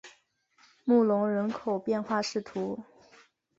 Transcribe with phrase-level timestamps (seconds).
[0.85, 2.41] 穆龙人口变化图示